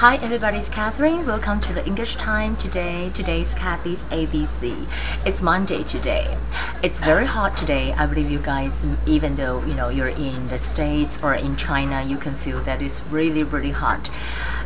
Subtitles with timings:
[0.00, 1.24] Hi everybody, it's Catherine.
[1.24, 3.08] Welcome to the English time today.
[3.14, 4.86] Today's Kathy's ABC.
[5.24, 6.36] It's Monday today.
[6.82, 7.94] It's very hot today.
[7.94, 12.04] I believe you guys, even though you know you're in the States or in China,
[12.04, 14.10] you can feel that it's really, really hot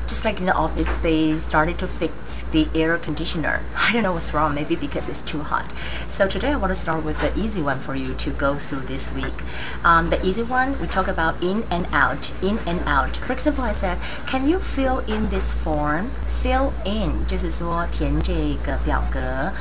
[0.10, 4.14] just like in the office they started to fix the air conditioner I don't know
[4.14, 5.72] what's wrong maybe because it's too hot
[6.08, 8.82] so today I want to start with the easy one for you to go through
[8.82, 9.34] this week
[9.84, 13.64] um, the easy one we talk about in and out in and out for example
[13.64, 13.98] I said
[14.28, 19.52] can you fill in this form fill in 就是说填这个表格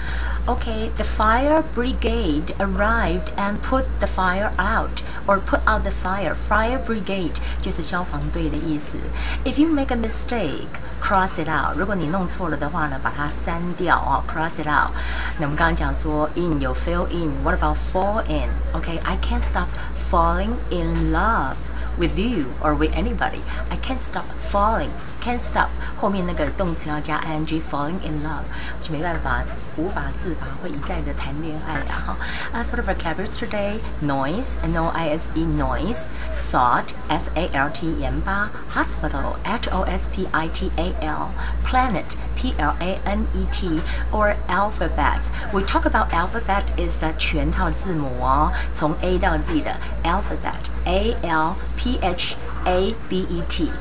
[0.46, 6.34] Okay, the fire brigade arrived and put the fire out or put out the fire.
[6.34, 8.98] Fire brigade 就是消防队的意思。
[9.44, 10.68] If you make a mistake,
[11.02, 11.76] cross it out.
[11.76, 14.92] 如果你弄错了的话呢，把它删掉哦，cross it out。
[15.38, 17.30] 那我们刚刚讲说 in 有 fill in.
[17.42, 18.48] What about fall in?
[18.72, 19.68] Okay, I can't stop
[19.98, 21.56] falling in love
[21.98, 23.40] with you or with anybody.
[23.70, 24.90] I can't stop falling.
[25.22, 28.44] Can't stop 后面那个动词要加 ing falling in love，
[28.80, 29.42] 就没办法
[29.76, 32.16] 无法自拔，会一再的谈恋爱啊哈。
[32.52, 37.68] As for the vocabularies today, noise, n o i s e noise, salt, s a l
[37.70, 41.28] t 盐巴，hospital, h o s p i t a l,
[41.64, 43.80] planet, p l a n e t,
[44.12, 45.30] or alphabet.
[45.52, 52.35] We talk about alphabet is 的全套字母哦，从 A 到 Z 的 alphabet, A l p h
[52.65, 53.71] a b e t.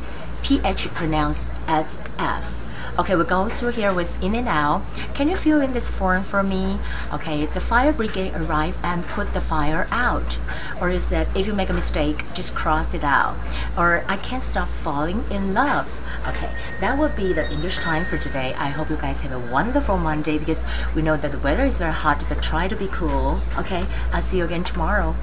[0.43, 2.65] PH pronounced as F.
[2.99, 4.83] Okay, we go through here with in and out.
[5.15, 6.79] Can you fill in this form for me?
[7.13, 10.37] Okay, the fire brigade arrived and put the fire out.
[10.81, 13.37] Or is that if you make a mistake, just cross it out.
[13.77, 15.87] Or I can't stop falling in love.
[16.27, 18.53] Okay, that would be the English time for today.
[18.59, 21.79] I hope you guys have a wonderful Monday because we know that the weather is
[21.79, 23.39] very hot, but try to be cool.
[23.57, 23.83] Okay,
[24.13, 25.15] I'll see you again tomorrow.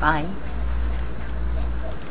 [0.00, 0.26] Bye.